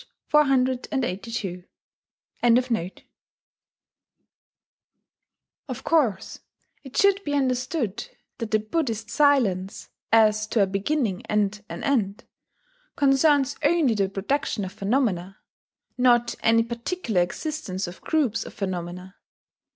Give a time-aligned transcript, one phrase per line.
[0.29, 1.63] 482.]
[5.67, 6.39] Of course
[6.83, 8.09] it should be understood
[8.39, 12.23] that the Buddhist silence, as to a beginning and an end,
[12.95, 15.37] concerns only the production of phenomena,
[15.99, 19.17] not any particular existence of groups of phenomena.